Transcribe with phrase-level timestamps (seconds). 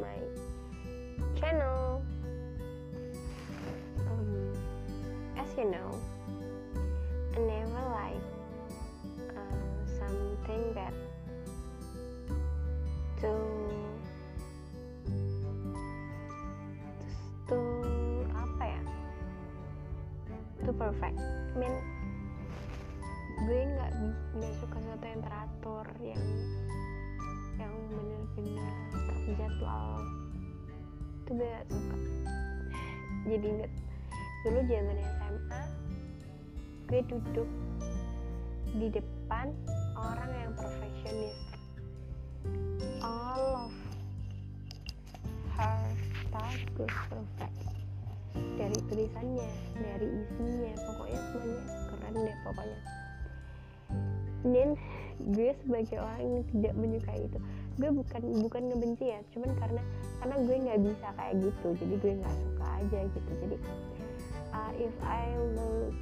[0.00, 0.18] my
[1.40, 2.04] channel.
[4.06, 4.52] Um,
[5.36, 5.90] as you know,
[7.34, 8.26] I never like
[9.32, 10.94] uh, something that
[13.20, 13.32] to
[17.48, 17.58] to
[18.34, 18.82] apa ya
[20.64, 21.18] to perfect.
[21.20, 21.74] I mean
[23.36, 23.92] gue nggak
[24.40, 26.22] nggak suka sesuatu yang teratur yang
[31.26, 31.98] itu gak suka
[33.26, 33.72] jadi inget
[34.46, 35.62] dulu zaman SMA
[36.86, 37.48] gue duduk
[38.78, 39.50] di depan
[39.98, 41.56] orang yang perfectionist
[43.02, 43.74] all of
[45.58, 45.82] her
[46.26, 47.56] stuff was perfect.
[48.36, 49.48] Dari tulisannya
[49.80, 52.80] dari isinya pokoknya semuanya keren deh pokoknya.
[54.46, 54.68] Dan
[55.32, 57.38] gue sebagai orang yang tidak menyukai itu
[57.76, 59.82] gue bukan bukan ngebenci ya cuman karena
[60.20, 63.30] karena gue nggak bisa kayak gitu jadi gue nggak suka aja gitu.
[63.40, 63.56] Jadi
[64.52, 65.24] uh, if I
[65.56, 65.94] look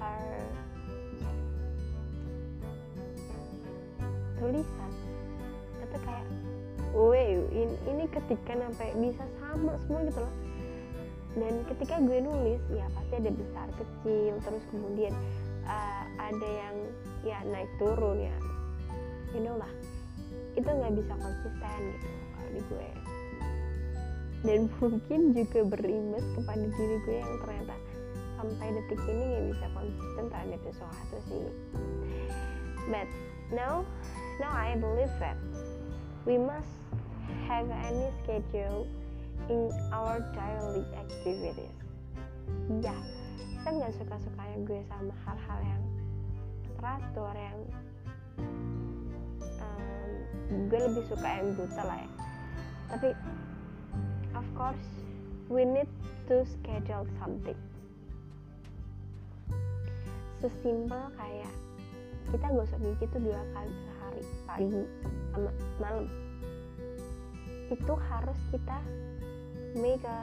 [0.00, 0.40] her
[4.40, 4.92] tulisan
[5.84, 6.26] itu kayak
[6.96, 10.34] wow ini, ini ketika sampai bisa sama semua gitu loh.
[11.30, 15.14] Dan ketika gue nulis ya pasti ada besar kecil terus kemudian
[15.62, 16.76] uh, ada yang
[17.22, 18.36] ya naik turun ya.
[19.30, 19.70] You know lah
[20.58, 22.90] itu nggak bisa konsisten gitu kalau di gue.
[24.40, 27.76] Dan mungkin juga berimbas kepada diri gue yang ternyata
[28.40, 31.46] sampai detik ini nggak bisa konsisten terhadap sesuatu sih.
[32.88, 33.08] But
[33.52, 33.84] now
[34.40, 35.36] now I believe that
[36.24, 36.72] we must
[37.46, 38.88] have any schedule
[39.52, 41.76] in our daily activities.
[42.80, 42.96] Ya
[43.60, 45.84] saya nggak suka sukanya gue sama hal-hal yang
[46.80, 47.60] teratur yang
[50.50, 52.10] gue lebih suka yang brutal lah ya.
[52.90, 53.08] Tapi
[54.34, 54.86] of course
[55.46, 55.86] we need
[56.26, 57.58] to schedule something.
[60.42, 61.54] Sesimpel kayak
[62.34, 64.82] kita gosok gigi itu dua kali sehari pagi
[65.30, 66.06] sama malam.
[67.70, 68.78] Itu harus kita
[69.78, 70.20] make a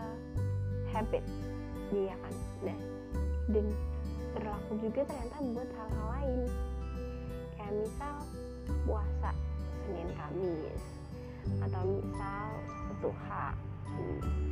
[0.91, 1.24] habit
[1.88, 2.35] dia kan?
[2.68, 2.80] Nah
[3.47, 3.66] dan
[4.35, 6.40] berlaku juga ternyata buat hal-hal lain.
[7.56, 8.16] Kayak misal
[8.84, 9.31] puasa
[9.88, 10.84] Senin Kamis.
[11.64, 12.48] Atau misal
[13.00, 13.56] duha.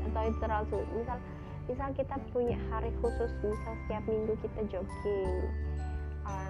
[0.07, 0.21] Atau
[0.63, 1.17] itu misal
[1.65, 5.37] misal kita punya hari khusus misal setiap minggu kita jogging.
[6.23, 6.47] Or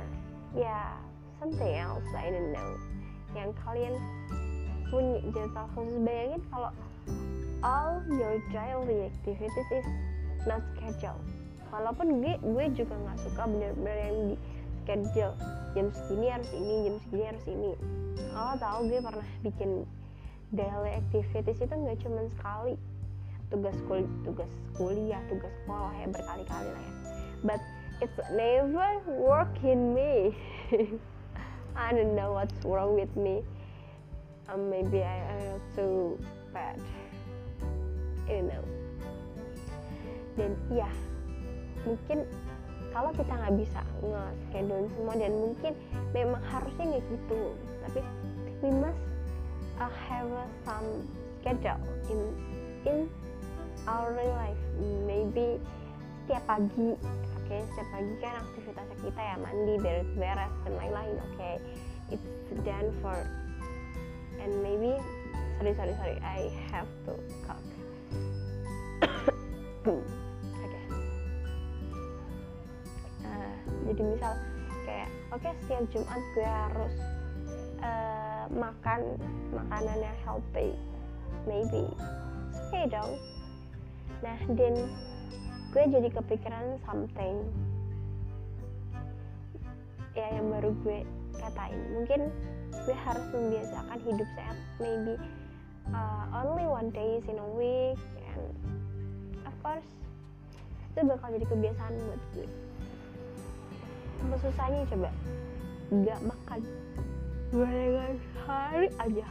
[0.53, 0.89] ya yeah,
[1.41, 2.71] something else I don't know.
[3.33, 3.95] Yang kalian
[4.93, 6.71] punya jadwal khusus bayangin kalau
[7.65, 9.87] all your daily activities is
[10.45, 11.25] not scheduled.
[11.73, 14.35] Walaupun gue gue juga nggak suka bener-bener yang di
[14.85, 15.33] schedule.
[15.73, 17.71] Jam segini harus ini jam segini harus ini.
[18.37, 19.83] Oh tahu gue pernah bikin
[20.53, 22.77] daily activities itu nggak cuma sekali.
[23.49, 26.93] Tugas kuliah tugas kuliah tugas sekolah ya berkali-kali lah ya.
[27.41, 27.61] But
[27.99, 30.37] it's never work in me.
[31.75, 33.43] I don't know what's wrong with me.
[34.47, 35.17] Um, maybe I
[35.51, 36.15] am too
[36.53, 36.79] bad.
[38.29, 38.63] Don't know.
[40.35, 40.87] Dan iya
[41.85, 42.27] mungkin
[42.95, 45.73] kalau kita nggak bisa nge-schedule semua dan mungkin
[46.15, 47.41] memang harusnya nggak gitu
[47.83, 47.99] tapi
[48.63, 49.03] we must
[49.83, 50.31] uh, have
[50.63, 51.03] some
[51.43, 51.75] schedule
[52.07, 52.19] in
[52.87, 52.97] in
[53.83, 54.63] our real life
[55.03, 55.59] maybe
[56.23, 57.67] setiap pagi oke okay?
[57.75, 61.55] setiap pagi kan aktivitasnya kita ya mandi beres-beres dan lain-lain oke okay?
[62.15, 62.23] it's
[62.63, 63.19] done for
[64.39, 64.95] and maybe
[65.59, 67.13] sorry sorry sorry I have to
[67.43, 67.59] cook
[73.85, 74.33] jadi misal
[74.85, 76.95] kayak oke okay, setiap Jumat gue harus
[77.81, 79.01] uh, makan
[79.53, 80.69] makanan yang healthy
[81.45, 81.85] maybe.
[82.69, 83.11] Oke dong.
[84.25, 84.73] Nah dan
[85.73, 87.45] gue jadi kepikiran something.
[90.15, 91.03] Ya yang baru gue
[91.37, 91.81] katain.
[91.93, 92.21] Mungkin
[92.85, 95.15] gue harus membiasakan hidup sehat maybe
[95.93, 97.99] uh, only one days in a week
[98.29, 98.43] and
[99.45, 99.85] of course
[100.95, 102.47] itu bakal jadi kebiasaan buat gue
[104.25, 105.09] apa susahnya coba.
[105.93, 106.59] Nggak makan.
[107.53, 109.27] Gorengan hari aja.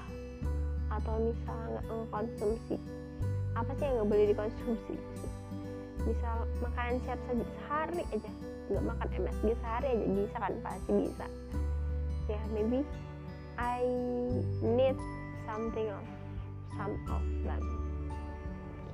[0.94, 1.82] Atau misalnya
[2.14, 2.78] konsumsi
[3.54, 4.94] apa sih yang nggak boleh dikonsumsi?
[6.06, 8.30] Misal makanan siap saji sehari aja.
[8.70, 10.52] Nggak makan MSG sehari aja bisa kan?
[10.62, 11.26] Pasti bisa.
[12.30, 12.80] Ya yeah, maybe
[13.58, 13.82] I
[14.62, 14.98] need
[15.46, 16.06] something of
[16.78, 17.62] some of them.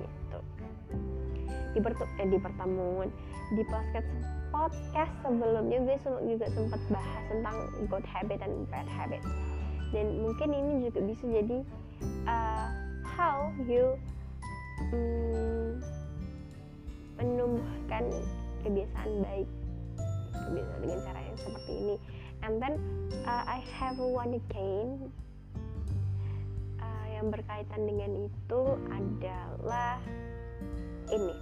[0.01, 0.39] Gitu.
[1.77, 1.79] Di,
[2.21, 3.09] eh, di pertemuan.
[3.53, 7.57] Di podcast podcast sebelumnya gue juga sempat bahas tentang
[7.87, 9.23] good habit dan bad habit.
[9.95, 11.57] Dan mungkin ini juga bisa jadi
[12.27, 12.67] uh,
[13.03, 13.95] how you
[14.91, 15.79] mm,
[17.19, 18.03] menumbuhkan
[18.63, 19.47] kebiasaan baik
[20.31, 21.95] kebiasaan dengan cara yang seperti ini.
[22.41, 22.73] And then
[23.23, 25.13] uh, I have one again
[26.81, 30.01] uh, yang berkaitan dengan itu adalah
[31.11, 31.35] ini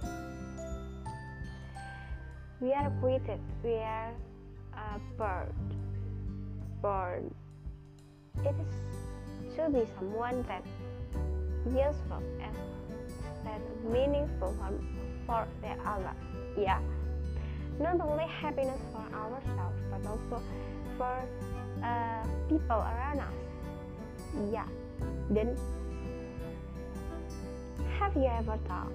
[2.60, 4.12] we are created we are
[4.74, 5.52] a bird
[6.82, 7.30] bird
[8.44, 10.64] it is should be someone that
[11.66, 12.54] useful and
[13.44, 14.72] that meaningful for,
[15.26, 16.14] for the other
[16.58, 16.80] yeah.
[17.78, 20.42] Not only happiness for ourselves but also
[20.98, 21.24] for
[21.82, 23.34] uh, people around us
[24.52, 24.66] yeah.
[25.30, 25.56] Then
[27.98, 28.92] have you ever thought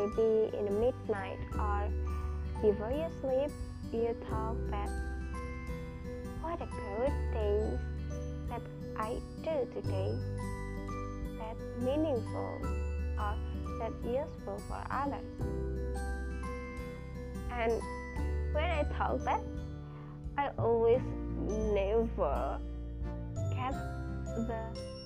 [0.00, 1.88] maybe in the midnight or
[2.62, 3.50] before you sleep
[3.92, 4.88] you thought that
[6.40, 7.80] what a good things
[8.48, 8.62] that
[8.96, 10.14] I do today.
[11.38, 12.60] That meaningful
[13.18, 13.34] or
[13.78, 15.24] that useful for others.
[17.52, 17.72] And
[18.52, 19.40] when I thought that
[20.38, 21.02] I always
[21.46, 22.58] never
[23.54, 23.72] get
[24.46, 24.99] the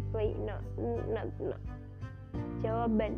[0.00, 0.56] reply no
[1.12, 1.56] not no
[2.64, 3.12] jawaban.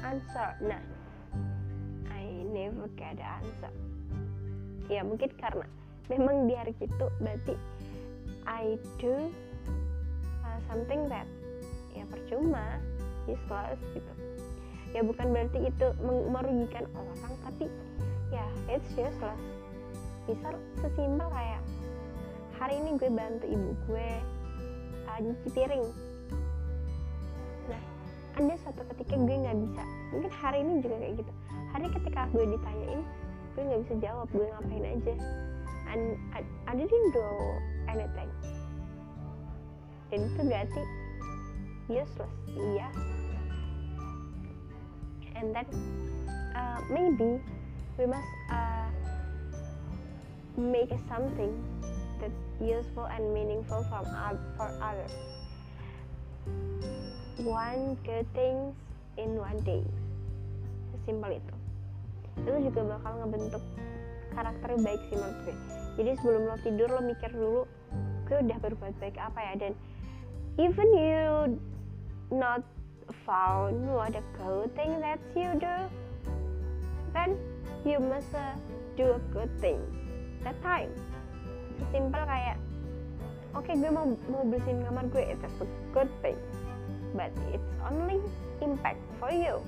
[0.00, 0.82] Answer nah.
[2.08, 3.72] I never get the answer.
[4.88, 5.68] Ya mungkin karena
[6.08, 7.56] memang di hari itu berarti
[8.44, 9.32] I do
[10.44, 11.28] uh, something that
[11.96, 12.80] ya percuma
[13.28, 14.12] useless gitu.
[14.92, 17.66] Ya bukan berarti itu merugikan orang tapi
[18.28, 19.40] ya it's useless.
[20.28, 21.60] Misal sesimpel kayak
[22.64, 24.08] hari ini gue bantu ibu gue
[25.04, 25.84] uh, nyuci piring.
[27.68, 27.82] Nah
[28.40, 29.84] ada suatu ketika gue nggak bisa.
[30.16, 31.32] Mungkin hari ini juga kayak gitu.
[31.76, 33.04] Hari ketika gue ditanyain
[33.52, 34.26] gue nggak bisa jawab.
[34.32, 35.14] Gue ngapain aja?
[35.92, 37.28] And I, I didn't do
[37.84, 38.32] anything
[40.08, 40.82] dan itu berarti
[41.92, 42.34] useless.
[42.48, 42.88] Iya.
[45.36, 45.68] And then
[46.56, 47.44] uh, maybe
[48.00, 48.88] we must uh,
[50.56, 51.52] make something
[52.62, 54.06] useful and meaningful from
[54.54, 55.14] for others.
[57.42, 58.74] One good things
[59.18, 59.82] in one day.
[60.94, 61.54] Sesimpel itu.
[62.42, 63.62] Itu juga bakal ngebentuk
[64.34, 65.56] karakter baik sih menurut gue.
[65.94, 67.62] Jadi sebelum lo tidur lo mikir dulu
[68.26, 69.52] gue udah berbuat baik apa ya?
[69.58, 69.72] Dan
[70.58, 71.26] even you
[72.34, 72.62] not
[73.26, 75.76] found what a good thing that you do
[77.12, 77.36] then
[77.84, 78.56] you must uh,
[78.96, 79.78] do a good thing.
[80.42, 80.90] That time
[81.80, 82.56] sesimpel kayak
[83.54, 85.50] oke okay, gue mau mau bersihin kamar gue it's a
[85.94, 86.38] good thing
[87.14, 88.18] but it's only
[88.62, 89.62] impact for you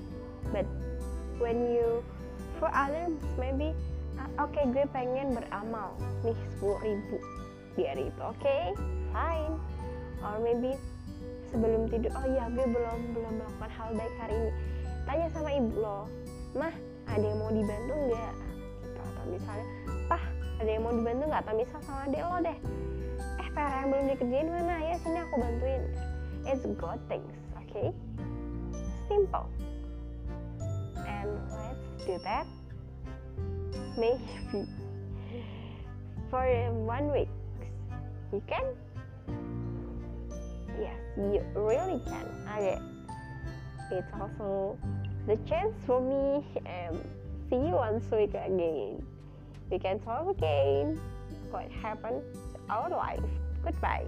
[0.50, 0.66] but
[1.38, 2.02] when you
[2.58, 3.74] for others maybe
[4.18, 5.94] uh, oke okay, gue pengen beramal
[6.24, 7.18] nih sepuluh ribu
[7.76, 8.72] di itu oke okay,
[9.12, 9.54] fine.
[10.24, 10.74] Or maybe
[11.52, 14.52] sebelum tidur oh iya gue belum belum melakukan hal baik hari ini.
[15.04, 16.00] Tanya sama ibu lo
[16.56, 16.72] mah
[17.06, 18.34] ada yang mau dibantu nggak?
[18.80, 19.66] Gitu atau misalnya
[20.08, 20.22] pah
[20.56, 21.42] ada yang mau dibantu nggak?
[21.44, 22.58] Atau misal sama adek lo deh.
[23.42, 24.74] Eh PR yang belum dikerjain mana?
[24.80, 25.82] Ya sini aku bantuin.
[26.46, 27.36] It's good things
[27.66, 27.88] okay?
[29.10, 29.46] Simple.
[31.04, 32.46] And let's do that.
[33.96, 34.24] Maybe
[36.32, 37.30] for one week.
[38.32, 38.66] You can?
[40.76, 42.26] Yes you really can.
[42.56, 42.78] Okay.
[43.90, 44.76] It's also
[45.26, 47.00] the chance for me and
[47.48, 49.06] see you once week again
[49.70, 51.00] we can talk again.
[51.50, 52.22] What happened
[52.54, 53.20] to our life.
[53.64, 54.06] Goodbye